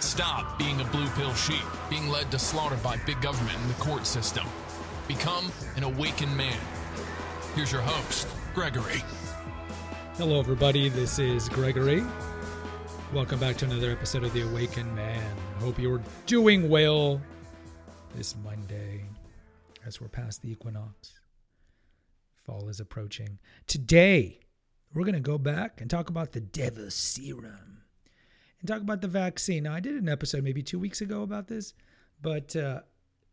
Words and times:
Stop 0.00 0.60
being 0.60 0.80
a 0.80 0.84
blue 0.84 1.08
pill 1.10 1.34
sheep, 1.34 1.64
being 1.90 2.08
led 2.08 2.30
to 2.30 2.38
slaughter 2.38 2.76
by 2.76 2.96
big 2.98 3.20
government 3.20 3.58
and 3.58 3.68
the 3.68 3.74
court 3.74 4.06
system. 4.06 4.46
Become 5.08 5.50
an 5.74 5.82
awakened 5.82 6.36
man. 6.36 6.58
Here's 7.56 7.72
your 7.72 7.80
host, 7.80 8.28
Gregory. 8.54 9.02
Hello, 10.16 10.38
everybody. 10.38 10.88
This 10.88 11.18
is 11.18 11.48
Gregory. 11.48 12.04
Welcome 13.12 13.40
back 13.40 13.56
to 13.56 13.64
another 13.64 13.90
episode 13.90 14.22
of 14.22 14.32
The 14.32 14.42
Awakened 14.42 14.94
Man. 14.94 15.36
Hope 15.58 15.80
you're 15.80 16.02
doing 16.26 16.68
well 16.68 17.20
this 18.14 18.36
Monday 18.44 19.04
as 19.84 20.00
we're 20.00 20.08
past 20.08 20.42
the 20.42 20.52
equinox. 20.52 21.18
Fall 22.44 22.68
is 22.68 22.78
approaching. 22.78 23.40
Today, 23.66 24.38
we're 24.94 25.04
going 25.04 25.14
to 25.14 25.20
go 25.20 25.38
back 25.38 25.80
and 25.80 25.90
talk 25.90 26.08
about 26.08 26.32
the 26.32 26.40
devil's 26.40 26.94
serum 26.94 27.82
and 28.60 28.68
talk 28.68 28.80
about 28.80 29.00
the 29.00 29.08
vaccine. 29.08 29.64
Now, 29.64 29.74
I 29.74 29.80
did 29.80 29.94
an 29.94 30.08
episode 30.08 30.44
maybe 30.44 30.62
two 30.62 30.78
weeks 30.78 31.00
ago 31.00 31.22
about 31.22 31.48
this, 31.48 31.74
but 32.22 32.54
uh, 32.56 32.80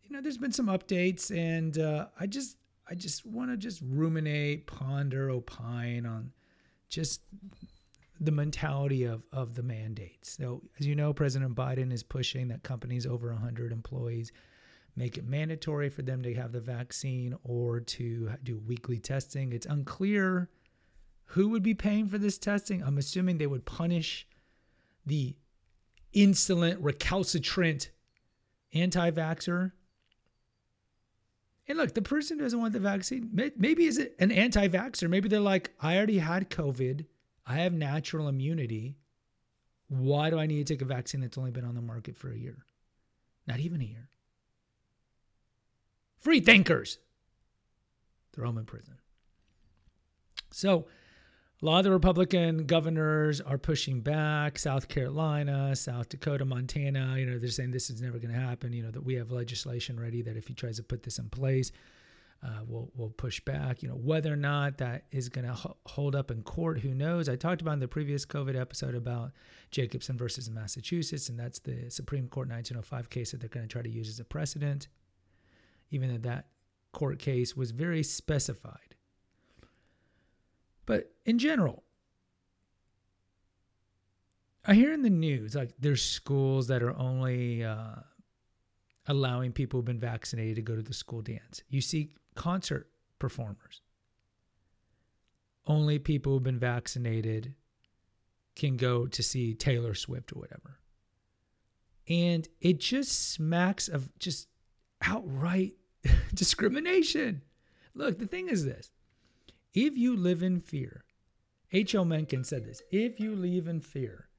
you 0.04 0.12
know, 0.12 0.22
there's 0.22 0.38
been 0.38 0.52
some 0.52 0.68
updates, 0.68 1.36
and 1.36 1.78
uh, 1.78 2.08
I 2.20 2.28
just, 2.28 2.58
I 2.90 2.96
just 2.96 3.26
want 3.26 3.52
to 3.52 3.58
just 3.58 3.82
ruminate, 3.82 4.68
ponder, 4.68 5.30
opine 5.30 6.06
on 6.06 6.32
just 6.90 7.22
the 8.20 8.32
mentality 8.32 9.04
of 9.04 9.24
of 9.34 9.56
the 9.56 9.64
mandates. 9.64 10.38
So, 10.38 10.62
as 10.80 10.88
you 10.88 10.96
know, 10.96 11.14
President 11.14 11.56
Biden 11.56 11.92
is 11.92 12.04
pushing 12.04 12.48
that 12.50 12.64
companies 12.64 13.06
over 13.06 13.30
100 13.30 13.72
employees 13.72 14.32
make 14.96 15.18
it 15.18 15.28
mandatory 15.28 15.90
for 15.90 16.02
them 16.02 16.24
to 16.24 16.34
have 16.34 16.52
the 16.52 16.62
vaccine 16.62 17.36
or 17.44 17.82
to 17.82 18.32
do 18.44 18.58
weekly 18.66 18.98
testing. 18.98 19.52
It's 19.52 19.66
unclear 19.66 20.50
who 21.26 21.50
would 21.50 21.64
be 21.64 21.74
paying 21.74 22.08
for 22.08 22.18
this 22.18 22.38
testing. 22.38 22.82
I'm 22.84 22.98
assuming 22.98 23.38
they 23.38 23.48
would 23.48 23.66
punish 23.66 24.28
the 25.06 25.36
insolent, 26.14 26.82
recalcitrant 26.82 27.92
anti-vaxxer. 28.74 29.72
And 31.68 31.78
look, 31.78 31.94
the 31.94 32.02
person 32.02 32.38
doesn't 32.38 32.60
want 32.60 32.74
the 32.74 32.80
vaccine. 32.80 33.30
Maybe 33.58 33.86
is 33.86 33.98
it 33.98 34.16
an 34.20 34.32
anti-vaxxer? 34.32 35.10
Maybe 35.10 35.30
they're 35.30 35.40
like, 35.40 35.72
I 35.80 35.98
already 35.98 36.20
had 36.20 36.50
COVID. 36.50 37.06
I 37.46 37.56
have 37.56 37.74
natural 37.74 38.28
immunity. 38.28 38.98
Why 39.88 40.30
do 40.30 40.40
I 40.40 40.46
need 40.46 40.66
to 40.66 40.74
take 40.74 40.82
a 40.82 40.86
vaccine 40.86 41.22
that's 41.22 41.38
only 41.38 41.52
been 41.52 41.66
on 41.66 41.76
the 41.76 41.82
market 41.82 42.18
for 42.18 42.32
a 42.32 42.38
year? 42.38 42.66
Not 43.48 43.60
even 43.60 43.82
a 43.82 43.86
year. 43.86 44.10
Free 46.20 46.40
thinkers. 46.40 46.98
Throw 48.34 48.48
them 48.48 48.58
in 48.58 48.66
prison. 48.66 48.96
So, 50.52 50.88
a 51.62 51.66
lot 51.66 51.80
of 51.80 51.84
the 51.86 51.92
Republican 51.92 52.66
governors 52.66 53.40
are 53.40 53.58
pushing 53.58 54.02
back. 54.02 54.60
South 54.60 54.90
Carolina, 54.90 55.76
South 55.76 56.10
Dakota, 56.10 56.44
Montana, 56.44 57.16
you 57.18 57.26
know, 57.26 57.40
they're 57.40 57.50
saying 57.50 57.72
this 57.72 57.90
is 57.90 58.02
never 58.02 58.20
going 58.20 58.34
to 58.34 58.40
happen. 58.40 58.74
You 58.74 58.84
know, 58.84 58.92
that 58.92 59.04
we 59.04 59.16
have 59.16 59.32
legislation 59.32 60.00
ready 60.00 60.22
that 60.24 60.36
if 60.36 60.48
he 60.48 60.54
tries 60.54 60.78
to 60.78 60.84
put 60.84 61.04
this 61.04 61.18
in 61.18 61.30
place, 61.30 61.72
uh, 62.44 62.60
we'll, 62.68 62.92
we'll 62.96 63.10
push 63.10 63.40
back. 63.40 63.82
You 63.82 63.90
know, 63.90 63.96
whether 63.96 64.32
or 64.32 64.38
not 64.38 64.80
that 64.80 65.06
is 65.12 65.30
going 65.30 65.48
to 65.48 65.54
ho- 65.54 65.78
hold 65.86 66.14
up 66.14 66.30
in 66.30 66.44
court, 66.44 66.80
who 66.80 66.94
knows? 66.94 67.30
I 67.30 67.38
talked 67.38 67.62
about 67.62 67.74
in 67.74 67.80
the 67.80 67.88
previous 67.88 68.26
COVID 68.26 68.60
episode 68.60 68.94
about 68.94 69.32
Jacobson 69.72 70.18
versus 70.18 70.50
Massachusetts, 70.50 71.30
and 71.30 71.40
that's 71.40 71.60
the 71.60 71.90
Supreme 71.90 72.28
Court 72.28 72.50
1905 72.50 73.10
case 73.10 73.32
that 73.32 73.40
they're 73.40 73.50
going 73.50 73.66
to 73.68 73.72
try 73.72 73.82
to 73.82 73.90
use 73.90 74.10
as 74.10 74.20
a 74.20 74.26
precedent, 74.26 74.90
even 75.90 76.12
though 76.12 76.30
that 76.30 76.48
court 76.92 77.18
case 77.18 77.56
was 77.56 77.72
very 77.72 78.04
specified. 78.04 78.95
But 80.86 81.12
in 81.26 81.40
general, 81.40 81.84
I 84.66 84.74
hear 84.74 84.92
in 84.94 85.02
the 85.02 85.10
news 85.10 85.56
like 85.56 85.74
there's 85.80 86.04
schools 86.04 86.68
that 86.68 86.82
are 86.82 86.98
only 86.98 87.64
uh, 87.64 87.96
allowing 89.08 89.52
people 89.52 89.78
who've 89.80 89.86
been 89.86 90.00
vaccinated 90.00 90.56
to 90.56 90.62
go 90.62 90.76
to 90.76 90.82
the 90.82 90.94
school 90.94 91.22
dance. 91.22 91.62
You 91.70 91.82
see 91.82 92.12
concert 92.36 92.90
performers. 93.20 93.82
Only 95.68 96.00
people 96.00 96.34
who've 96.34 96.44
been 96.44 96.60
vaccinated 96.60 97.56
can 98.56 98.78
go 98.78 99.08
to 99.08 99.24
see 99.24 99.54
Taylor 99.54 99.94
Swift 99.94 100.32
or 100.32 100.40
whatever. 100.40 100.80
And 102.08 102.48
it 102.62 102.80
just 102.80 103.32
smacks 103.32 103.88
of 103.88 104.18
just 104.20 104.48
outright 105.02 105.74
discrimination. 106.34 107.42
Look, 107.94 108.20
the 108.20 108.28
thing 108.28 108.48
is 108.48 108.66
this 108.66 108.92
if 109.76 109.98
you 109.98 110.16
live 110.16 110.42
in 110.42 110.60
fear, 110.60 111.04
H.L. 111.72 112.06
Mencken 112.06 112.44
said 112.44 112.66
this 112.66 112.82
if 112.92 113.20
you 113.20 113.36
live 113.36 113.68
in 113.68 113.82
fear, 113.82 114.30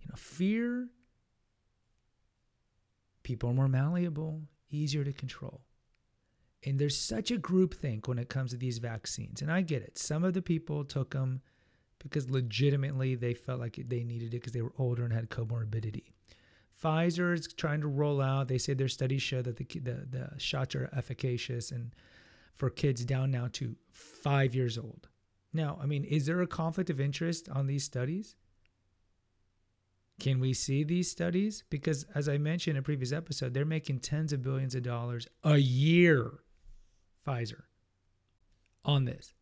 you 0.00 0.08
know, 0.08 0.16
fear, 0.16 0.88
people 3.22 3.50
are 3.50 3.54
more 3.54 3.68
malleable, 3.68 4.42
easier 4.70 5.04
to 5.04 5.12
control. 5.12 5.62
And 6.66 6.78
there's 6.78 6.98
such 6.98 7.30
a 7.30 7.38
group 7.38 7.72
think 7.72 8.08
when 8.08 8.18
it 8.18 8.28
comes 8.28 8.50
to 8.50 8.56
these 8.56 8.78
vaccines. 8.78 9.40
And 9.40 9.50
I 9.50 9.60
get 9.62 9.82
it. 9.82 9.96
Some 9.96 10.24
of 10.24 10.34
the 10.34 10.42
people 10.42 10.84
took 10.84 11.10
them 11.12 11.40
because 12.00 12.28
legitimately 12.30 13.14
they 13.14 13.32
felt 13.34 13.60
like 13.60 13.78
they 13.86 14.02
needed 14.02 14.28
it 14.28 14.40
because 14.40 14.52
they 14.52 14.62
were 14.62 14.72
older 14.76 15.04
and 15.04 15.12
had 15.12 15.30
comorbidity. 15.30 16.12
Pfizer 16.82 17.32
is 17.32 17.52
trying 17.52 17.80
to 17.80 17.88
roll 17.88 18.20
out. 18.20 18.48
They 18.48 18.58
say 18.58 18.74
their 18.74 18.88
studies 18.88 19.22
show 19.22 19.42
that 19.42 19.56
the, 19.56 19.64
the, 19.64 20.06
the 20.10 20.30
shots 20.38 20.74
are 20.74 20.90
efficacious 20.96 21.70
and 21.70 21.92
for 22.58 22.68
kids 22.68 23.04
down 23.04 23.30
now 23.30 23.48
to 23.52 23.76
five 23.90 24.54
years 24.54 24.76
old. 24.76 25.08
Now, 25.52 25.78
I 25.80 25.86
mean, 25.86 26.04
is 26.04 26.26
there 26.26 26.42
a 26.42 26.46
conflict 26.46 26.90
of 26.90 27.00
interest 27.00 27.48
on 27.48 27.66
these 27.66 27.84
studies? 27.84 28.36
Can 30.20 30.40
we 30.40 30.52
see 30.52 30.82
these 30.82 31.08
studies? 31.08 31.62
Because 31.70 32.04
as 32.14 32.28
I 32.28 32.36
mentioned 32.36 32.76
in 32.76 32.80
a 32.80 32.82
previous 32.82 33.12
episode, 33.12 33.54
they're 33.54 33.64
making 33.64 34.00
tens 34.00 34.32
of 34.32 34.42
billions 34.42 34.74
of 34.74 34.82
dollars 34.82 35.28
a 35.44 35.56
year 35.56 36.40
Pfizer 37.26 37.62
on 38.84 39.04
this. 39.04 39.34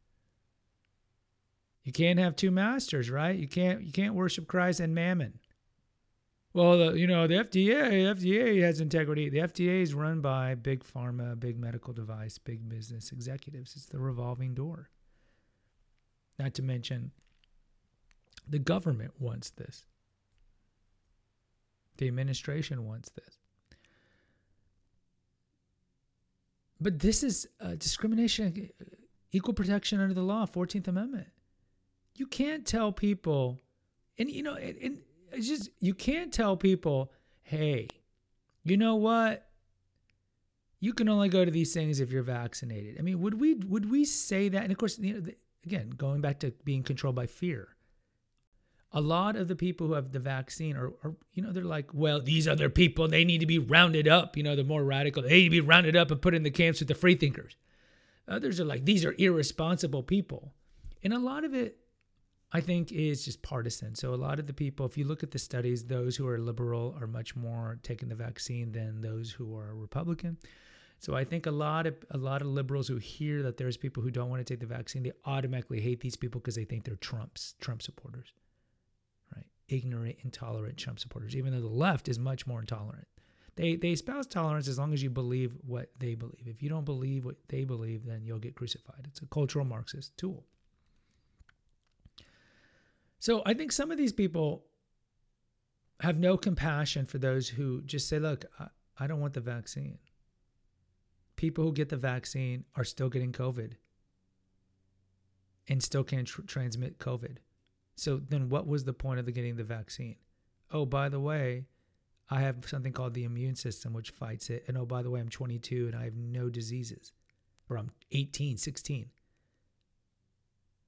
You 1.82 1.92
can't 1.92 2.18
have 2.18 2.36
two 2.36 2.50
masters, 2.50 3.10
right? 3.10 3.36
You 3.36 3.48
can't 3.48 3.82
you 3.82 3.92
can't 3.92 4.14
worship 4.14 4.46
Christ 4.46 4.80
and 4.80 4.94
mammon. 4.94 5.38
Well, 6.56 6.78
the, 6.78 6.98
you 6.98 7.06
know 7.06 7.26
the 7.26 7.34
FDA, 7.34 8.14
FDA 8.16 8.62
has 8.62 8.80
integrity. 8.80 9.28
The 9.28 9.40
FDA 9.40 9.82
is 9.82 9.92
run 9.92 10.22
by 10.22 10.54
big 10.54 10.82
pharma, 10.82 11.38
big 11.38 11.60
medical 11.60 11.92
device, 11.92 12.38
big 12.38 12.66
business 12.66 13.12
executives. 13.12 13.74
It's 13.76 13.84
the 13.84 13.98
revolving 13.98 14.54
door. 14.54 14.88
Not 16.38 16.54
to 16.54 16.62
mention, 16.62 17.10
the 18.48 18.58
government 18.58 19.12
wants 19.18 19.50
this. 19.50 19.84
The 21.98 22.08
administration 22.08 22.86
wants 22.86 23.10
this. 23.10 23.36
But 26.80 27.00
this 27.00 27.22
is 27.22 27.46
uh, 27.60 27.74
discrimination, 27.74 28.70
equal 29.30 29.52
protection 29.52 30.00
under 30.00 30.14
the 30.14 30.22
law, 30.22 30.46
14th 30.46 30.88
Amendment. 30.88 31.28
You 32.14 32.26
can't 32.26 32.64
tell 32.64 32.92
people, 32.92 33.60
and 34.18 34.30
you 34.30 34.42
know, 34.42 34.54
and, 34.54 34.78
and 34.78 34.98
it's 35.32 35.48
just, 35.48 35.70
you 35.80 35.94
can't 35.94 36.32
tell 36.32 36.56
people, 36.56 37.12
hey, 37.42 37.88
you 38.64 38.76
know 38.76 38.96
what? 38.96 39.46
You 40.80 40.92
can 40.92 41.08
only 41.08 41.28
go 41.28 41.44
to 41.44 41.50
these 41.50 41.72
things 41.72 42.00
if 42.00 42.10
you're 42.10 42.22
vaccinated. 42.22 42.96
I 42.98 43.02
mean, 43.02 43.20
would 43.20 43.40
we 43.40 43.54
would 43.54 43.90
we 43.90 44.04
say 44.04 44.48
that? 44.50 44.62
And 44.62 44.70
of 44.70 44.78
course, 44.78 44.98
you 44.98 45.14
know, 45.14 45.32
again, 45.64 45.90
going 45.90 46.20
back 46.20 46.40
to 46.40 46.52
being 46.64 46.82
controlled 46.82 47.16
by 47.16 47.26
fear 47.26 47.76
a 48.92 49.00
lot 49.00 49.36
of 49.36 49.46
the 49.46 49.54
people 49.54 49.86
who 49.86 49.92
have 49.92 50.12
the 50.12 50.18
vaccine 50.18 50.74
are, 50.74 50.92
are, 51.04 51.14
you 51.34 51.42
know, 51.42 51.52
they're 51.52 51.64
like, 51.64 51.92
well, 51.92 52.20
these 52.20 52.48
other 52.48 52.70
people, 52.70 53.08
they 53.08 53.24
need 53.24 53.40
to 53.40 53.46
be 53.46 53.58
rounded 53.58 54.08
up. 54.08 54.36
You 54.36 54.42
know, 54.42 54.56
the 54.56 54.64
more 54.64 54.82
radical, 54.82 55.22
they 55.22 55.28
need 55.28 55.44
to 55.44 55.50
be 55.50 55.60
rounded 55.60 55.96
up 55.96 56.10
and 56.10 56.22
put 56.22 56.34
in 56.34 56.44
the 56.44 56.50
camps 56.50 56.80
with 56.80 56.88
the 56.88 56.94
free 56.94 57.14
thinkers. 57.14 57.56
Others 58.28 58.58
are 58.58 58.64
like, 58.64 58.86
these 58.86 59.04
are 59.04 59.14
irresponsible 59.18 60.02
people. 60.02 60.54
And 61.02 61.12
a 61.12 61.18
lot 61.18 61.44
of 61.44 61.54
it, 61.54 61.76
I 62.52 62.60
think, 62.60 62.92
is 62.92 63.24
just 63.24 63.42
partisan. 63.42 63.94
So 63.94 64.14
a 64.14 64.16
lot 64.16 64.38
of 64.38 64.46
the 64.46 64.52
people, 64.52 64.86
if 64.86 64.96
you 64.96 65.04
look 65.04 65.22
at 65.22 65.32
the 65.32 65.38
studies, 65.38 65.84
those 65.84 66.16
who 66.16 66.28
are 66.28 66.38
liberal 66.38 66.96
are 67.00 67.06
much 67.06 67.34
more 67.34 67.78
taking 67.82 68.08
the 68.08 68.14
vaccine 68.14 68.72
than 68.72 69.00
those 69.00 69.30
who 69.30 69.56
are 69.56 69.74
Republican. 69.74 70.38
So 70.98 71.14
I 71.14 71.24
think 71.24 71.46
a 71.46 71.50
lot 71.50 71.86
of 71.86 71.94
a 72.10 72.16
lot 72.16 72.40
of 72.40 72.48
liberals 72.48 72.88
who 72.88 72.96
hear 72.96 73.42
that 73.42 73.56
there's 73.58 73.76
people 73.76 74.02
who 74.02 74.10
don't 74.10 74.30
want 74.30 74.46
to 74.46 74.50
take 74.50 74.60
the 74.60 74.66
vaccine, 74.66 75.02
they 75.02 75.12
automatically 75.24 75.80
hate 75.80 76.00
these 76.00 76.16
people 76.16 76.40
because 76.40 76.54
they 76.54 76.64
think 76.64 76.84
they're 76.84 76.96
Trump's 76.96 77.54
Trump 77.60 77.82
supporters 77.82 78.32
right? 79.34 79.46
ignorant, 79.68 80.16
intolerant 80.24 80.76
Trump 80.76 80.98
supporters, 80.98 81.36
even 81.36 81.52
though 81.52 81.60
the 81.60 81.66
left 81.66 82.08
is 82.08 82.18
much 82.18 82.46
more 82.46 82.60
intolerant. 82.60 83.06
They 83.56 83.76
they 83.76 83.92
espouse 83.92 84.26
tolerance 84.26 84.68
as 84.68 84.78
long 84.78 84.92
as 84.92 85.02
you 85.02 85.10
believe 85.10 85.54
what 85.66 85.90
they 85.98 86.14
believe. 86.14 86.46
If 86.46 86.62
you 86.62 86.68
don't 86.68 86.84
believe 86.84 87.24
what 87.24 87.36
they 87.48 87.64
believe, 87.64 88.04
then 88.04 88.24
you'll 88.24 88.38
get 88.38 88.54
crucified. 88.54 89.06
It's 89.08 89.22
a 89.22 89.26
cultural 89.26 89.64
Marxist 89.64 90.16
tool. 90.18 90.44
So 93.26 93.42
I 93.44 93.54
think 93.54 93.72
some 93.72 93.90
of 93.90 93.98
these 93.98 94.12
people 94.12 94.66
have 95.98 96.16
no 96.16 96.36
compassion 96.36 97.06
for 97.06 97.18
those 97.18 97.48
who 97.48 97.82
just 97.82 98.08
say, 98.08 98.20
look, 98.20 98.44
I, 98.60 98.68
I 99.00 99.08
don't 99.08 99.18
want 99.18 99.34
the 99.34 99.40
vaccine. 99.40 99.98
People 101.34 101.64
who 101.64 101.72
get 101.72 101.88
the 101.88 101.96
vaccine 101.96 102.66
are 102.76 102.84
still 102.84 103.08
getting 103.08 103.32
COVID 103.32 103.72
and 105.68 105.82
still 105.82 106.04
can 106.04 106.24
tr- 106.24 106.42
transmit 106.42 107.00
COVID. 107.00 107.38
So 107.96 108.20
then 108.28 108.48
what 108.48 108.68
was 108.68 108.84
the 108.84 108.92
point 108.92 109.18
of 109.18 109.26
the 109.26 109.32
getting 109.32 109.56
the 109.56 109.64
vaccine? 109.64 110.18
Oh, 110.70 110.86
by 110.86 111.08
the 111.08 111.18
way, 111.18 111.64
I 112.30 112.42
have 112.42 112.68
something 112.68 112.92
called 112.92 113.14
the 113.14 113.24
immune 113.24 113.56
system 113.56 113.92
which 113.92 114.10
fights 114.10 114.50
it. 114.50 114.66
And 114.68 114.78
oh, 114.78 114.86
by 114.86 115.02
the 115.02 115.10
way, 115.10 115.18
I'm 115.18 115.30
22 115.30 115.88
and 115.88 115.96
I 115.96 116.04
have 116.04 116.14
no 116.14 116.48
diseases. 116.48 117.12
Or 117.68 117.76
I'm 117.76 117.90
18, 118.12 118.56
16. 118.56 119.10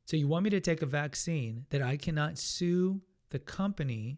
So 0.09 0.17
you 0.17 0.27
want 0.27 0.45
me 0.45 0.51
to 0.51 0.61
take 0.61 0.81
a 0.81 0.87
vaccine 0.87 1.67
that 1.69 1.83
I 1.83 1.99
cannot 1.99 2.39
sue 2.39 3.03
the 3.29 3.39
company 3.39 4.17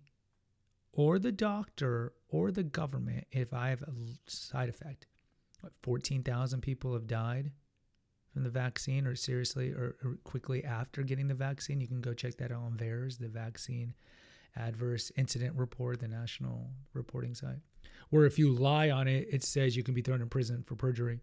or 0.93 1.19
the 1.19 1.33
doctor 1.33 2.13
or 2.29 2.53
the 2.53 2.63
government 2.63 3.27
if 3.33 3.53
I 3.53 3.71
have 3.71 3.83
a 3.83 3.93
side 4.29 4.69
effect. 4.69 5.09
What, 5.63 5.73
14,000 5.83 6.61
people 6.61 6.93
have 6.93 7.09
died 7.09 7.51
from 8.33 8.45
the 8.45 8.51
vaccine 8.51 9.05
or 9.05 9.17
seriously 9.17 9.73
or, 9.73 9.97
or, 10.05 10.19
quickly 10.23 10.65
after 10.65 11.03
getting 11.03 11.27
the 11.27 11.35
vaccine. 11.35 11.81
You 11.81 11.89
can 11.89 12.01
go 12.01 12.15
check 12.15 12.37
that 12.37 12.53
out 12.53 12.63
on 12.63 12.77
VAERS, 12.77 13.19
the 13.19 13.27
vaccine 13.27 13.93
adverse 14.55 15.11
incident 15.17 15.57
report, 15.57 15.99
the 15.99 16.07
national 16.07 16.71
reporting 16.93 17.35
site. 17.35 17.59
Where 18.11 18.27
if 18.27 18.39
you 18.39 18.53
lie 18.53 18.91
on 18.91 19.09
it, 19.09 19.27
it 19.29 19.43
says 19.43 19.77
you 19.77 19.83
can 19.83 19.95
be 19.95 20.03
thrown 20.03 20.23
in 20.23 20.29
prison 20.29 20.63
for 20.65 20.77
perjury. 20.77 21.19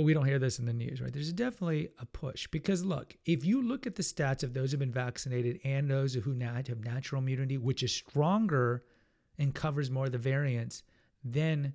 But 0.00 0.06
we 0.06 0.14
don't 0.14 0.24
hear 0.24 0.38
this 0.38 0.58
in 0.58 0.64
the 0.64 0.72
news, 0.72 1.02
right? 1.02 1.12
There's 1.12 1.30
definitely 1.30 1.90
a 1.98 2.06
push 2.06 2.46
because 2.46 2.82
look, 2.82 3.14
if 3.26 3.44
you 3.44 3.60
look 3.60 3.86
at 3.86 3.96
the 3.96 4.02
stats 4.02 4.42
of 4.42 4.54
those 4.54 4.70
who've 4.70 4.80
been 4.80 4.90
vaccinated 4.90 5.60
and 5.62 5.90
those 5.90 6.14
who 6.14 6.32
have 6.40 6.82
natural 6.82 7.20
immunity, 7.20 7.58
which 7.58 7.82
is 7.82 7.92
stronger 7.92 8.82
and 9.38 9.54
covers 9.54 9.90
more 9.90 10.06
of 10.06 10.12
the 10.12 10.16
variants 10.16 10.84
than 11.22 11.74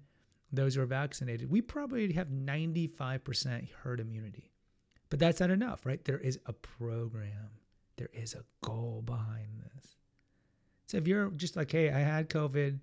those 0.51 0.73
who 0.73 0.81
are 0.81 0.87
vaccinated, 0.87 1.51
we 1.51 1.61
probably 1.61 2.11
have 2.13 2.29
95% 2.29 3.67
herd 3.83 3.99
immunity. 3.99 4.49
But 5.11 5.19
that's 5.19 5.39
not 5.39 5.51
enough, 5.51 5.85
right? 5.85 6.03
There 6.03 6.17
is 6.17 6.39
a 6.47 6.53
program, 6.53 7.51
there 7.97 8.09
is 8.11 8.33
a 8.33 8.43
goal 8.65 9.03
behind 9.05 9.61
this. 9.75 9.97
So 10.87 10.97
if 10.97 11.07
you're 11.07 11.29
just 11.29 11.55
like, 11.55 11.71
hey, 11.71 11.91
I 11.91 11.99
had 11.99 12.31
COVID, 12.31 12.79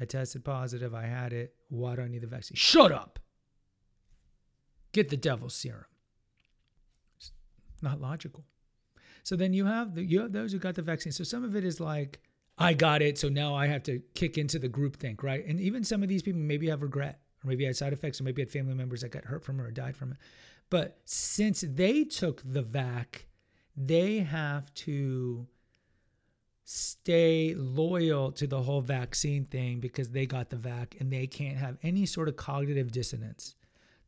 I 0.00 0.04
tested 0.06 0.46
positive, 0.46 0.94
I 0.94 1.04
had 1.04 1.34
it, 1.34 1.52
why 1.68 1.94
do 1.94 2.00
I 2.00 2.08
need 2.08 2.22
the 2.22 2.26
vaccine? 2.26 2.56
Shut 2.56 2.90
up. 2.90 3.18
Get 4.92 5.08
the 5.08 5.16
devil's 5.16 5.54
serum. 5.54 5.84
It's 7.18 7.32
not 7.82 8.00
logical. 8.00 8.44
So 9.22 9.36
then 9.36 9.52
you 9.52 9.66
have 9.66 9.94
the, 9.94 10.02
you 10.02 10.20
have 10.20 10.32
those 10.32 10.52
who 10.52 10.58
got 10.58 10.74
the 10.74 10.82
vaccine. 10.82 11.12
So 11.12 11.24
some 11.24 11.44
of 11.44 11.54
it 11.54 11.64
is 11.64 11.80
like, 11.80 12.20
I 12.56 12.72
got 12.72 13.02
it, 13.02 13.18
so 13.18 13.28
now 13.28 13.54
I 13.54 13.66
have 13.66 13.84
to 13.84 14.00
kick 14.14 14.36
into 14.36 14.58
the 14.58 14.68
group 14.68 14.96
think, 14.96 15.22
right? 15.22 15.46
And 15.46 15.60
even 15.60 15.84
some 15.84 16.02
of 16.02 16.08
these 16.08 16.22
people 16.22 16.40
maybe 16.40 16.68
have 16.68 16.82
regret, 16.82 17.20
or 17.44 17.48
maybe 17.48 17.64
had 17.64 17.76
side 17.76 17.92
effects, 17.92 18.20
or 18.20 18.24
maybe 18.24 18.42
had 18.42 18.50
family 18.50 18.74
members 18.74 19.02
that 19.02 19.10
got 19.10 19.24
hurt 19.24 19.44
from 19.44 19.60
it 19.60 19.64
or 19.64 19.70
died 19.70 19.96
from 19.96 20.12
it. 20.12 20.18
But 20.70 20.98
since 21.04 21.62
they 21.66 22.04
took 22.04 22.42
the 22.44 22.62
vac, 22.62 23.26
they 23.76 24.18
have 24.18 24.74
to 24.74 25.46
stay 26.64 27.54
loyal 27.54 28.32
to 28.32 28.46
the 28.46 28.60
whole 28.60 28.80
vaccine 28.80 29.44
thing 29.44 29.80
because 29.80 30.10
they 30.10 30.26
got 30.26 30.50
the 30.50 30.56
vac 30.56 30.96
and 31.00 31.12
they 31.12 31.26
can't 31.26 31.56
have 31.56 31.78
any 31.82 32.04
sort 32.04 32.28
of 32.28 32.36
cognitive 32.36 32.90
dissonance 32.92 33.54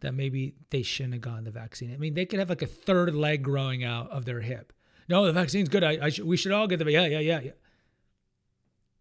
that 0.00 0.14
maybe 0.14 0.55
they 0.70 0.82
shouldn't 0.82 1.14
have 1.14 1.23
gotten 1.23 1.44
the 1.44 1.50
vaccine. 1.50 1.93
I 1.93 1.97
mean, 1.97 2.14
they 2.14 2.26
could 2.26 2.38
have 2.38 2.49
like 2.49 2.62
a 2.62 2.67
third 2.67 3.14
leg 3.14 3.43
growing 3.43 3.85
out 3.85 4.11
of 4.11 4.25
their 4.25 4.41
hip. 4.41 4.73
No, 5.08 5.26
the 5.26 5.32
vaccine's 5.32 5.69
good. 5.69 5.85
I, 5.85 5.99
I 6.02 6.08
should, 6.08 6.25
we 6.25 6.37
should 6.37 6.52
all 6.52 6.67
get 6.67 6.79
the 6.79 6.91
yeah, 6.91 7.06
yeah, 7.06 7.19
yeah, 7.19 7.41
yeah. 7.41 7.50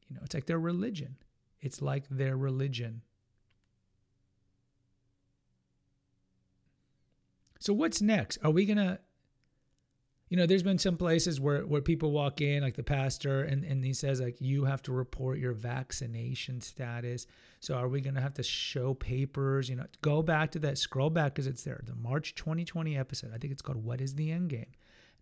You 0.10 0.16
know, 0.16 0.22
it's 0.24 0.34
like 0.34 0.48
their 0.48 0.60
religion. 0.60 1.18
It's 1.62 1.82
like 1.82 2.06
their 2.10 2.36
religion. 2.36 3.02
So 7.60 7.74
what's 7.74 8.02
next? 8.02 8.38
Are 8.44 8.52
we 8.52 8.66
gonna 8.66 9.00
you 10.30 10.38
know, 10.38 10.46
there's 10.46 10.64
been 10.64 10.78
some 10.78 10.96
places 10.96 11.42
where, 11.42 11.66
where 11.66 11.82
people 11.82 12.12
walk 12.12 12.40
in, 12.40 12.62
like 12.62 12.76
the 12.76 12.84
pastor, 12.84 13.42
and, 13.42 13.64
and 13.64 13.84
he 13.84 13.94
says, 13.94 14.22
like, 14.22 14.40
you 14.40 14.64
have 14.64 14.82
to 14.84 14.92
report 14.92 15.40
your 15.40 15.54
vaccination 15.54 16.62
status. 16.62 17.26
So 17.60 17.74
are 17.74 17.88
we 17.88 18.00
going 18.00 18.14
to 18.14 18.22
have 18.22 18.36
to 18.36 18.44
show 18.44 18.94
papers? 18.94 19.70
You 19.70 19.78
know, 19.78 19.86
go 20.04 20.22
back 20.22 20.52
to 20.52 20.60
that, 20.60 20.78
scroll 20.78 21.10
back 21.10 21.34
because 21.34 21.48
it's 21.48 21.64
there. 21.64 21.82
The 21.84 21.96
March 21.96 22.36
2020 22.36 22.96
episode, 22.96 23.32
I 23.34 23.40
think 23.40 23.52
it's 23.52 23.64
called 23.64 23.84
What 23.84 24.02
is 24.02 24.14
the 24.14 24.32
End 24.32 24.50
Game? 24.50 24.68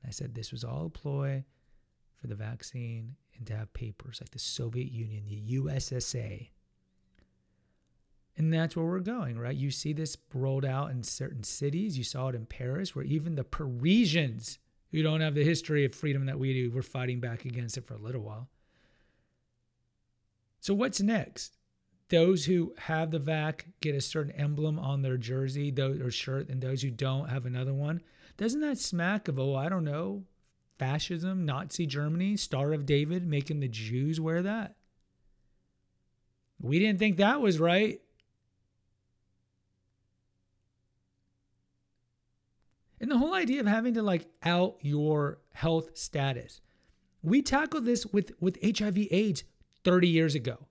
And 0.01 0.09
I 0.09 0.11
said, 0.11 0.35
this 0.35 0.51
was 0.51 0.65
all 0.65 0.87
a 0.87 0.89
ploy 0.89 1.45
for 2.19 2.27
the 2.27 2.35
vaccine 2.35 3.15
and 3.37 3.47
to 3.47 3.55
have 3.55 3.71
papers 3.71 4.19
like 4.19 4.31
the 4.31 4.39
Soviet 4.39 4.91
Union, 4.91 5.23
the 5.25 5.57
USSA. 5.57 6.49
And 8.35 8.53
that's 8.53 8.75
where 8.75 8.85
we're 8.85 8.99
going, 8.99 9.39
right? 9.39 9.55
You 9.55 9.71
see 9.71 9.93
this 9.93 10.17
rolled 10.33 10.65
out 10.65 10.91
in 10.91 11.01
certain 11.01 11.43
cities. 11.43 11.97
You 11.97 12.03
saw 12.03 12.27
it 12.27 12.35
in 12.35 12.45
Paris, 12.45 12.93
where 12.93 13.05
even 13.05 13.35
the 13.35 13.43
Parisians 13.43 14.59
who 14.91 15.01
don't 15.03 15.21
have 15.21 15.35
the 15.35 15.43
history 15.43 15.85
of 15.85 15.93
freedom 15.93 16.25
that 16.25 16.39
we 16.39 16.53
do, 16.53 16.71
we're 16.71 16.81
fighting 16.81 17.19
back 17.19 17.45
against 17.45 17.77
it 17.77 17.85
for 17.85 17.93
a 17.93 18.01
little 18.01 18.21
while. 18.21 18.49
So, 20.59 20.73
what's 20.73 21.01
next? 21.01 21.57
Those 22.09 22.45
who 22.45 22.73
have 22.77 23.11
the 23.11 23.19
VAC 23.19 23.65
get 23.81 23.95
a 23.95 24.01
certain 24.01 24.31
emblem 24.31 24.79
on 24.79 25.01
their 25.01 25.17
jersey 25.17 25.73
or 25.77 26.09
shirt, 26.09 26.49
and 26.49 26.61
those 26.61 26.81
who 26.81 26.89
don't 26.89 27.29
have 27.29 27.45
another 27.45 27.73
one. 27.73 28.01
Doesn't 28.37 28.61
that 28.61 28.77
smack 28.77 29.27
of, 29.27 29.39
oh, 29.39 29.55
I 29.55 29.67
don't 29.67 29.83
know, 29.83 30.23
fascism, 30.77 31.45
Nazi 31.45 31.85
Germany, 31.85 32.37
Star 32.37 32.71
of 32.71 32.85
David 32.85 33.27
making 33.27 33.59
the 33.59 33.67
Jews 33.67 34.21
wear 34.21 34.41
that? 34.41 34.75
We 36.61 36.79
didn't 36.79 36.99
think 36.99 37.17
that 37.17 37.41
was 37.41 37.59
right. 37.59 38.01
And 42.99 43.11
the 43.11 43.17
whole 43.17 43.33
idea 43.33 43.59
of 43.59 43.67
having 43.67 43.93
to 43.93 44.01
like 44.01 44.27
out 44.43 44.77
your 44.81 45.39
health 45.53 45.97
status. 45.97 46.61
We 47.21 47.41
tackled 47.41 47.85
this 47.85 48.05
with, 48.05 48.31
with 48.39 48.57
HIV 48.63 49.07
AIDS 49.11 49.43
30 49.83 50.07
years 50.07 50.35
ago. 50.35 50.67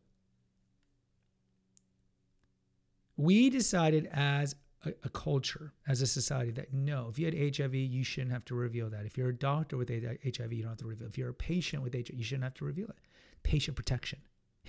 We 3.16 3.48
decided 3.48 4.08
as 4.12 4.56
a, 4.84 4.92
a, 5.04 5.08
culture, 5.08 5.72
as 5.88 6.02
a 6.02 6.06
society, 6.06 6.50
that 6.52 6.72
no, 6.72 7.08
if 7.10 7.18
you 7.18 7.26
had 7.26 7.34
HIV, 7.34 7.74
you 7.74 8.04
shouldn't 8.04 8.32
have 8.32 8.44
to 8.46 8.54
reveal 8.54 8.90
that. 8.90 9.06
If 9.06 9.16
you're 9.16 9.30
a 9.30 9.34
doctor 9.34 9.76
with 9.76 9.88
HIV, 9.88 10.52
you 10.52 10.62
don't 10.62 10.72
have 10.72 10.78
to 10.78 10.86
reveal. 10.86 11.08
If 11.08 11.16
you're 11.16 11.30
a 11.30 11.34
patient 11.34 11.82
with 11.82 11.94
HIV, 11.94 12.10
you 12.14 12.24
shouldn't 12.24 12.44
have 12.44 12.54
to 12.54 12.64
reveal 12.64 12.88
it. 12.88 12.96
Patient 13.42 13.76
protection, 13.76 14.18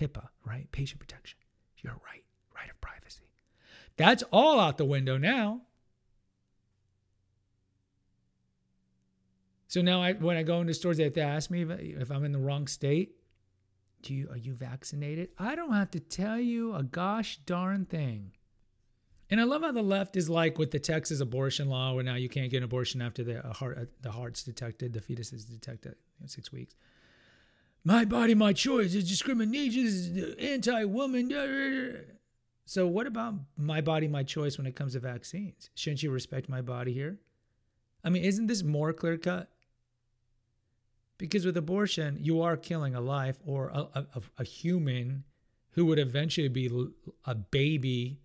HIPAA, 0.00 0.28
right? 0.46 0.70
Patient 0.72 1.00
protection. 1.00 1.38
You're 1.78 2.00
right, 2.06 2.24
right 2.54 2.70
of 2.70 2.80
privacy. 2.80 3.22
That's 3.96 4.22
all 4.32 4.58
out 4.60 4.78
the 4.78 4.84
window 4.84 5.18
now. 5.18 5.62
So 9.68 9.82
now, 9.82 10.02
I, 10.02 10.14
when 10.14 10.36
I 10.36 10.42
go 10.42 10.60
into 10.60 10.74
stores, 10.74 10.96
they 10.96 11.04
have 11.04 11.12
to 11.14 11.22
ask 11.22 11.50
me 11.50 11.62
if, 11.62 11.70
if 11.70 12.10
I'm 12.10 12.24
in 12.24 12.32
the 12.32 12.38
wrong 12.38 12.66
state. 12.66 13.14
Do 14.02 14.14
you 14.14 14.28
are 14.30 14.36
you 14.36 14.54
vaccinated? 14.54 15.30
I 15.38 15.54
don't 15.54 15.72
have 15.72 15.90
to 15.92 16.00
tell 16.00 16.38
you 16.38 16.74
a 16.74 16.82
gosh 16.82 17.38
darn 17.44 17.84
thing. 17.84 18.32
And 19.30 19.40
I 19.40 19.44
love 19.44 19.62
how 19.62 19.72
the 19.72 19.82
left 19.82 20.16
is 20.16 20.30
like 20.30 20.56
with 20.56 20.70
the 20.70 20.78
Texas 20.78 21.20
abortion 21.20 21.68
law, 21.68 21.92
where 21.92 22.04
now 22.04 22.14
you 22.14 22.28
can't 22.28 22.50
get 22.50 22.58
an 22.58 22.62
abortion 22.62 23.02
after 23.02 23.22
the 23.22 23.42
heart 23.52 23.90
the 24.00 24.10
heart's 24.10 24.42
detected, 24.42 24.92
the 24.92 25.00
fetus 25.00 25.32
is 25.32 25.44
detected 25.44 25.96
know, 26.20 26.26
six 26.26 26.50
weeks. 26.52 26.74
My 27.84 28.04
body, 28.04 28.34
my 28.34 28.52
choice. 28.52 28.94
It's 28.94 29.08
discrimination. 29.08 29.84
Is 29.84 30.34
anti-woman. 30.38 32.06
So 32.64 32.86
what 32.86 33.06
about 33.06 33.34
my 33.56 33.80
body, 33.80 34.08
my 34.08 34.22
choice 34.22 34.58
when 34.58 34.66
it 34.66 34.76
comes 34.76 34.92
to 34.92 35.00
vaccines? 35.00 35.70
Shouldn't 35.74 36.02
you 36.02 36.10
respect 36.10 36.48
my 36.48 36.60
body 36.60 36.92
here? 36.92 37.18
I 38.04 38.10
mean, 38.10 38.24
isn't 38.24 38.46
this 38.46 38.62
more 38.62 38.92
clear 38.92 39.16
cut? 39.18 39.50
Because 41.18 41.44
with 41.44 41.56
abortion, 41.56 42.16
you 42.20 42.40
are 42.42 42.56
killing 42.56 42.94
a 42.94 43.00
life 43.00 43.38
or 43.44 43.68
a, 43.68 43.88
a, 43.94 44.22
a 44.38 44.44
human 44.44 45.24
who 45.72 45.84
would 45.86 45.98
eventually 45.98 46.48
be 46.48 46.70
a 47.24 47.34
baby, 47.34 48.20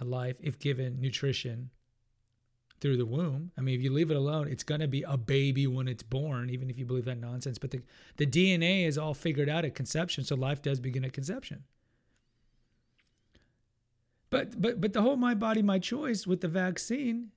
a 0.00 0.04
life 0.04 0.36
if 0.40 0.58
given 0.58 1.00
nutrition 1.00 1.70
through 2.80 2.96
the 2.96 3.04
womb. 3.04 3.52
I 3.58 3.60
mean, 3.60 3.74
if 3.74 3.82
you 3.82 3.92
leave 3.92 4.10
it 4.10 4.16
alone, 4.16 4.48
it's 4.48 4.62
going 4.62 4.80
to 4.80 4.88
be 4.88 5.02
a 5.02 5.16
baby 5.16 5.66
when 5.66 5.86
it's 5.86 6.02
born, 6.02 6.48
even 6.50 6.70
if 6.70 6.78
you 6.78 6.86
believe 6.86 7.04
that 7.04 7.18
nonsense. 7.18 7.58
But 7.58 7.72
the, 7.72 7.82
the 8.16 8.26
DNA 8.26 8.86
is 8.86 8.96
all 8.96 9.14
figured 9.14 9.48
out 9.48 9.64
at 9.64 9.74
conception, 9.74 10.24
so 10.24 10.34
life 10.34 10.62
does 10.62 10.80
begin 10.80 11.04
at 11.04 11.12
conception. 11.12 11.64
But 14.30 14.60
but 14.60 14.80
but 14.80 14.92
the 14.92 15.02
whole 15.02 15.16
my 15.16 15.34
body 15.34 15.60
my 15.60 15.80
choice 15.80 16.26
with 16.26 16.40
the 16.40 16.48
vaccine 16.48 17.32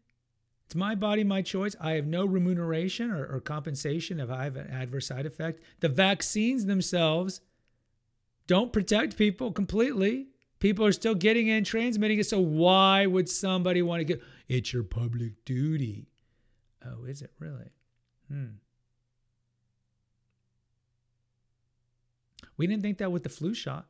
it's 0.73 0.79
my 0.79 0.95
body, 0.95 1.23
my 1.23 1.43
choice. 1.43 1.75
I 1.79 1.91
have 1.91 2.07
no 2.07 2.25
remuneration 2.25 3.11
or, 3.11 3.27
or 3.27 3.39
compensation 3.39 4.19
if 4.19 4.31
I 4.31 4.45
have 4.45 4.55
an 4.55 4.71
adverse 4.71 5.05
side 5.05 5.27
effect. 5.27 5.61
The 5.81 5.87
vaccines 5.87 6.65
themselves 6.65 7.41
don't 8.47 8.73
protect 8.73 9.15
people 9.15 9.51
completely. 9.51 10.29
People 10.57 10.83
are 10.83 10.91
still 10.91 11.13
getting 11.13 11.47
in, 11.47 11.63
transmitting 11.63 12.17
it. 12.17 12.25
So 12.25 12.39
why 12.39 13.05
would 13.05 13.29
somebody 13.29 13.83
want 13.83 13.99
to 13.99 14.03
get? 14.03 14.23
It's 14.47 14.73
your 14.73 14.81
public 14.81 15.45
duty. 15.45 16.07
Oh, 16.83 17.03
is 17.03 17.21
it 17.21 17.29
really? 17.37 17.69
Hmm. 18.29 18.53
We 22.57 22.65
didn't 22.65 22.81
think 22.81 22.97
that 22.97 23.11
with 23.11 23.21
the 23.21 23.29
flu 23.29 23.53
shot. 23.53 23.85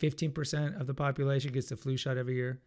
15% 0.00 0.80
of 0.80 0.86
the 0.86 0.94
population 0.94 1.52
gets 1.52 1.68
the 1.68 1.76
flu 1.76 1.96
shot 1.96 2.16
every 2.16 2.36
year. 2.36 2.60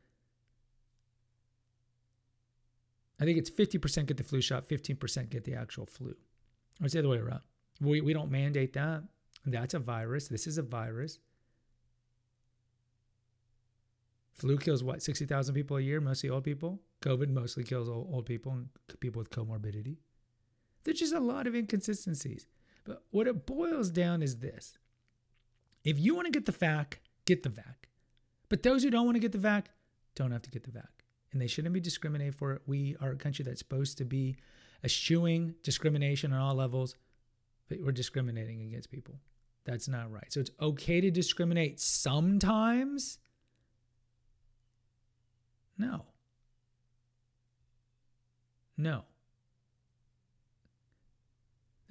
I 3.19 3.25
think 3.25 3.37
it's 3.37 3.51
50% 3.51 4.07
get 4.07 4.17
the 4.17 4.23
flu 4.23 4.41
shot, 4.41 4.67
15% 4.67 5.29
get 5.29 5.43
the 5.43 5.53
actual 5.53 5.85
flu. 5.85 6.15
Or 6.81 6.85
it's 6.85 6.93
the 6.93 6.99
other 6.99 7.09
way 7.09 7.19
around. 7.19 7.41
We, 7.79 8.01
we 8.01 8.13
don't 8.13 8.31
mandate 8.31 8.73
that. 8.73 9.03
That's 9.45 9.73
a 9.73 9.79
virus. 9.79 10.27
This 10.27 10.47
is 10.47 10.57
a 10.57 10.63
virus. 10.63 11.19
Flu 14.33 14.57
kills 14.57 14.83
what, 14.83 15.03
60,000 15.03 15.53
people 15.53 15.77
a 15.77 15.81
year, 15.81 16.01
mostly 16.01 16.29
old 16.29 16.43
people? 16.43 16.81
COVID 17.01 17.29
mostly 17.29 17.63
kills 17.63 17.87
old, 17.87 18.07
old 18.11 18.25
people 18.25 18.51
and 18.53 18.69
people 18.99 19.19
with 19.19 19.29
comorbidity. 19.29 19.97
There's 20.83 20.99
just 20.99 21.13
a 21.13 21.19
lot 21.19 21.45
of 21.45 21.55
inconsistencies. 21.55 22.47
But 22.83 23.03
what 23.11 23.27
it 23.27 23.45
boils 23.45 23.91
down 23.91 24.23
is 24.23 24.37
this 24.37 24.77
if 25.83 25.99
you 25.99 26.15
want 26.15 26.25
to 26.25 26.31
get 26.31 26.45
the 26.45 26.51
vac, 26.51 27.01
get 27.31 27.43
the 27.43 27.49
vac. 27.49 27.87
But 28.49 28.63
those 28.63 28.83
who 28.83 28.89
don't 28.89 29.05
want 29.05 29.15
to 29.15 29.19
get 29.19 29.31
the 29.31 29.37
vac 29.37 29.69
don't 30.15 30.31
have 30.31 30.41
to 30.41 30.49
get 30.49 30.63
the 30.63 30.71
vac. 30.71 30.89
And 31.31 31.41
they 31.41 31.47
shouldn't 31.47 31.73
be 31.73 31.79
discriminated 31.79 32.35
for 32.35 32.51
it. 32.51 32.61
We 32.65 32.97
are 32.99 33.11
a 33.11 33.15
country 33.15 33.43
that's 33.45 33.59
supposed 33.59 33.97
to 33.99 34.05
be 34.05 34.35
eschewing 34.83 35.55
discrimination 35.63 36.33
on 36.33 36.41
all 36.41 36.55
levels, 36.55 36.95
but 37.69 37.79
we're 37.81 37.93
discriminating 37.93 38.61
against 38.63 38.91
people. 38.91 39.15
That's 39.63 39.87
not 39.87 40.11
right. 40.11 40.25
So 40.29 40.41
it's 40.41 40.51
okay 40.59 40.99
to 40.99 41.11
discriminate 41.11 41.79
sometimes. 41.79 43.19
No. 45.77 46.05
No. 48.77 49.05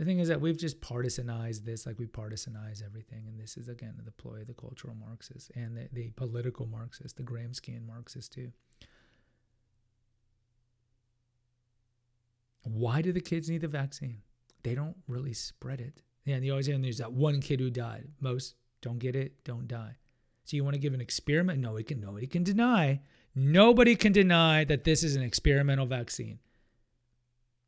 The 0.00 0.06
thing 0.06 0.20
is 0.20 0.28
that 0.28 0.40
we've 0.40 0.56
just 0.56 0.80
partisanized 0.80 1.66
this 1.66 1.84
like 1.84 1.98
we 1.98 2.06
partisanize 2.06 2.82
everything. 2.82 3.26
And 3.28 3.38
this 3.38 3.58
is, 3.58 3.68
again, 3.68 4.00
the 4.02 4.10
ploy 4.10 4.40
of 4.40 4.46
the 4.46 4.54
cultural 4.54 4.94
Marxists 4.98 5.50
and 5.54 5.76
the, 5.76 5.88
the 5.92 6.08
political 6.12 6.64
Marxists, 6.64 7.12
the 7.12 7.22
Gramscian 7.22 7.86
Marxists, 7.86 8.34
too. 8.34 8.50
Why 12.62 13.02
do 13.02 13.12
the 13.12 13.20
kids 13.20 13.50
need 13.50 13.60
the 13.60 13.68
vaccine? 13.68 14.22
They 14.62 14.74
don't 14.74 14.96
really 15.06 15.34
spread 15.34 15.82
it. 15.82 16.00
Yeah, 16.24 16.36
and 16.36 16.46
you 16.46 16.52
always 16.52 16.64
hear 16.64 16.78
there's 16.78 16.96
that 16.96 17.12
one 17.12 17.42
kid 17.42 17.60
who 17.60 17.68
died. 17.68 18.08
Most 18.20 18.54
don't 18.80 18.98
get 18.98 19.14
it, 19.14 19.44
don't 19.44 19.68
die. 19.68 19.96
So 20.44 20.56
you 20.56 20.64
want 20.64 20.76
to 20.76 20.80
give 20.80 20.94
an 20.94 21.02
experiment? 21.02 21.60
No, 21.60 21.76
it 21.76 21.88
can 21.88 22.00
nobody 22.00 22.26
can 22.26 22.42
deny. 22.42 23.02
Nobody 23.34 23.96
can 23.96 24.12
deny 24.12 24.64
that 24.64 24.84
this 24.84 25.04
is 25.04 25.14
an 25.14 25.22
experimental 25.22 25.84
vaccine. 25.84 26.38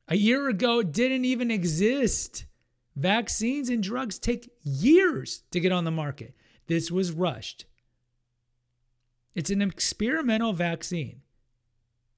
A 0.08 0.16
year 0.16 0.48
ago, 0.48 0.80
it 0.80 0.92
didn't 0.92 1.24
even 1.24 1.50
exist. 1.50 2.44
Vaccines 2.96 3.68
and 3.68 3.82
drugs 3.82 4.18
take 4.18 4.50
years 4.62 5.42
to 5.50 5.60
get 5.60 5.72
on 5.72 5.84
the 5.84 5.90
market. 5.90 6.34
This 6.66 6.90
was 6.90 7.12
rushed. 7.12 7.64
It's 9.34 9.50
an 9.50 9.62
experimental 9.62 10.52
vaccine. 10.52 11.22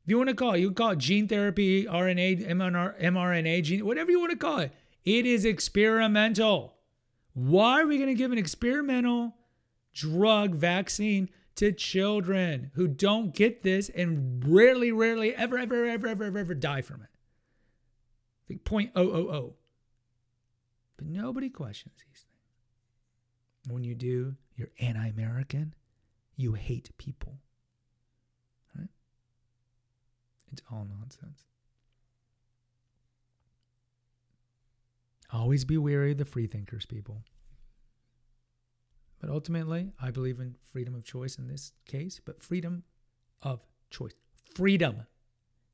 If 0.04 0.10
you 0.10 0.18
want 0.18 0.28
to 0.30 0.34
call 0.34 0.54
it, 0.54 0.60
you 0.60 0.72
call 0.72 0.90
it 0.90 0.98
gene 0.98 1.28
therapy, 1.28 1.84
RNA, 1.84 2.46
mRNA, 2.46 3.62
gene, 3.62 3.86
whatever 3.86 4.10
you 4.10 4.20
want 4.20 4.32
to 4.32 4.36
call 4.36 4.58
it. 4.58 4.72
It 5.04 5.26
is 5.26 5.44
experimental. 5.44 6.74
Why 7.32 7.80
are 7.80 7.86
we 7.86 7.98
going 7.98 8.08
to 8.08 8.14
give 8.14 8.32
an 8.32 8.38
experimental 8.38 9.34
drug 9.94 10.54
vaccine 10.54 11.30
to 11.56 11.72
children 11.72 12.70
who 12.74 12.88
don't 12.88 13.34
get 13.34 13.62
this 13.62 13.88
and 13.88 14.42
rarely, 14.44 14.90
rarely, 14.90 15.34
ever, 15.34 15.56
ever, 15.58 15.86
ever, 15.86 16.08
ever, 16.08 16.24
ever, 16.24 16.38
ever 16.38 16.54
die 16.54 16.82
from 16.82 17.02
it? 17.02 17.08
Oh 18.50 18.88
oh 18.96 19.28
oh. 19.30 19.54
But 20.96 21.06
nobody 21.06 21.48
questions 21.48 21.94
these 21.98 22.24
things. 22.24 23.72
When 23.72 23.84
you 23.84 23.94
do, 23.94 24.36
you're 24.56 24.70
anti 24.78 25.08
American. 25.08 25.74
You 26.36 26.52
hate 26.54 26.90
people. 26.98 27.38
Right? 28.76 28.88
It's 30.52 30.62
all 30.70 30.86
nonsense. 30.98 31.44
Always 35.32 35.64
be 35.64 35.78
wary 35.78 36.12
of 36.12 36.18
the 36.18 36.24
freethinkers, 36.24 36.86
people. 36.86 37.24
But 39.20 39.30
ultimately, 39.30 39.90
I 40.00 40.10
believe 40.10 40.38
in 40.38 40.54
freedom 40.70 40.94
of 40.94 41.02
choice 41.02 41.38
in 41.38 41.48
this 41.48 41.72
case, 41.86 42.20
but 42.24 42.42
freedom 42.42 42.84
of 43.42 43.60
choice. 43.90 44.12
Freedom. 44.54 45.06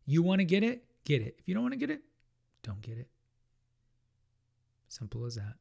You 0.07 0.23
want 0.23 0.39
to 0.39 0.45
get 0.45 0.63
it? 0.63 0.85
Get 1.05 1.21
it. 1.21 1.35
If 1.39 1.49
you 1.49 1.55
don't 1.55 1.65
want 1.65 1.73
to 1.73 1.79
get 1.79 1.91
it, 1.91 2.01
don't 2.63 2.81
get 2.81 2.99
it. 2.99 3.09
Simple 4.89 5.25
as 5.25 5.37
that. 5.37 5.55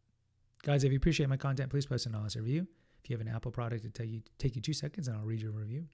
Guys, 0.63 0.84
if 0.84 0.91
you 0.91 0.98
appreciate 0.98 1.29
my 1.29 1.38
content, 1.38 1.70
please 1.70 1.86
post 1.86 2.06
an 2.06 2.15
honest 2.15 2.36
review. 2.36 2.68
If 3.03 3.10
you 3.10 3.18
have 3.18 3.25
an 3.25 3.34
Apple 3.34 3.51
product, 3.51 3.86
it'll 3.86 4.06
you, 4.06 4.22
take 4.38 4.56
you 4.56 4.62
two 4.62 4.74
seconds 4.74 5.08
and 5.08 5.18
I'll 5.18 5.24
read 5.24 5.41
your 5.41 5.51
review. 5.51 5.86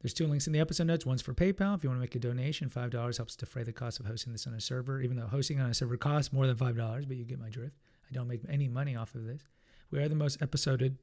There's 0.00 0.14
two 0.14 0.26
links 0.26 0.46
in 0.46 0.52
the 0.52 0.60
episode 0.60 0.86
notes. 0.86 1.04
One's 1.04 1.20
for 1.20 1.34
PayPal. 1.34 1.76
If 1.76 1.84
you 1.84 1.90
want 1.90 1.98
to 1.98 2.00
make 2.00 2.14
a 2.14 2.18
donation, 2.18 2.70
$5 2.70 3.16
helps 3.16 3.36
defray 3.36 3.64
the 3.64 3.72
cost 3.72 4.00
of 4.00 4.06
hosting 4.06 4.32
this 4.32 4.46
on 4.46 4.54
a 4.54 4.60
server, 4.60 5.00
even 5.00 5.16
though 5.16 5.26
hosting 5.26 5.60
on 5.60 5.68
a 5.68 5.74
server 5.74 5.98
costs 5.98 6.32
more 6.32 6.46
than 6.46 6.56
$5, 6.56 7.06
but 7.06 7.16
you 7.16 7.24
get 7.24 7.38
my 7.38 7.50
drift. 7.50 7.76
I 8.08 8.14
don't 8.14 8.28
make 8.28 8.40
any 8.48 8.66
money 8.66 8.96
off 8.96 9.14
of 9.14 9.26
this. 9.26 9.42
We 9.90 9.98
are 9.98 10.08
the 10.08 10.14
most 10.14 10.40
episoded 10.40 10.96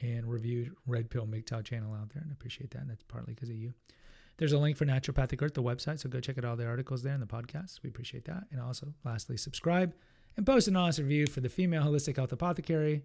and 0.00 0.26
reviewed 0.26 0.74
Red 0.86 1.10
Pill 1.10 1.26
MGTOW 1.26 1.64
channel 1.64 1.94
out 1.94 2.10
there, 2.12 2.22
and 2.22 2.30
I 2.30 2.32
appreciate 2.32 2.70
that. 2.72 2.80
And 2.80 2.90
that's 2.90 3.04
partly 3.04 3.34
because 3.34 3.50
of 3.50 3.56
you. 3.56 3.72
There's 4.40 4.54
a 4.54 4.58
link 4.58 4.78
for 4.78 4.86
Naturopathic 4.86 5.42
Earth, 5.42 5.52
the 5.52 5.62
website, 5.62 6.00
so 6.00 6.08
go 6.08 6.18
check 6.18 6.38
out 6.38 6.46
all 6.46 6.56
the 6.56 6.64
articles 6.64 7.02
there 7.02 7.12
and 7.12 7.20
the 7.22 7.26
podcast. 7.26 7.80
We 7.82 7.90
appreciate 7.90 8.24
that. 8.24 8.44
And 8.50 8.58
also, 8.58 8.94
lastly, 9.04 9.36
subscribe 9.36 9.92
and 10.34 10.46
post 10.46 10.66
an 10.66 10.76
honest 10.76 10.98
review 10.98 11.26
for 11.26 11.42
the 11.42 11.50
Female 11.50 11.82
Holistic 11.82 12.16
Health 12.16 12.32
Apothecary, 12.32 13.02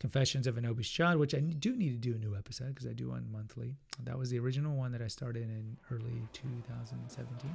Confessions 0.00 0.48
of 0.48 0.58
an 0.58 0.66
Obese 0.66 0.88
Child, 0.88 1.20
which 1.20 1.36
I 1.36 1.38
do 1.38 1.76
need 1.76 1.90
to 1.90 1.98
do 2.08 2.16
a 2.16 2.18
new 2.18 2.34
episode 2.34 2.74
because 2.74 2.88
I 2.88 2.94
do 2.94 3.10
one 3.10 3.30
monthly. 3.30 3.76
That 4.02 4.18
was 4.18 4.30
the 4.30 4.40
original 4.40 4.74
one 4.74 4.90
that 4.90 5.00
I 5.00 5.06
started 5.06 5.44
in 5.44 5.76
early 5.92 6.20
2017. 6.32 7.48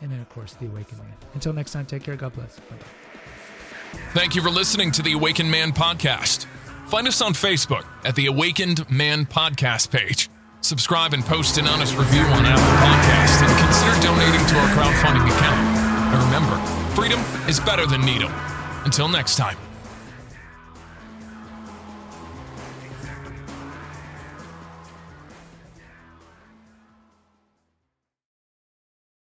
And 0.00 0.10
then, 0.10 0.18
of 0.18 0.30
course, 0.30 0.54
The 0.54 0.68
Awakened 0.68 1.00
Man. 1.00 1.12
Until 1.34 1.52
next 1.52 1.72
time, 1.72 1.84
take 1.84 2.02
care. 2.02 2.16
God 2.16 2.32
bless. 2.32 2.58
Bye 2.60 2.76
bye. 2.76 3.98
Thank 4.14 4.34
you 4.34 4.40
for 4.40 4.48
listening 4.48 4.90
to 4.92 5.02
the 5.02 5.12
Awakened 5.12 5.50
Man 5.50 5.70
podcast. 5.70 6.46
Find 6.86 7.06
us 7.06 7.20
on 7.20 7.34
Facebook 7.34 7.84
at 8.06 8.16
the 8.16 8.24
Awakened 8.24 8.90
Man 8.90 9.26
podcast 9.26 9.90
page. 9.90 10.30
Subscribe 10.62 11.12
and 11.12 11.24
post 11.24 11.58
an 11.58 11.66
honest 11.66 11.96
review 11.96 12.22
on 12.22 12.46
Apple 12.46 12.62
Podcast 12.62 13.42
and 13.42 13.50
consider 13.66 14.00
donating 14.00 14.46
to 14.46 14.56
our 14.58 14.68
crowdfunding 14.68 15.26
account. 15.26 15.58
And 16.14 16.22
remember, 16.22 16.56
freedom 16.94 17.18
is 17.48 17.58
better 17.58 17.84
than 17.84 18.04
needle. 18.04 18.30
Until 18.84 19.08
next 19.08 19.36
time. 19.36 19.56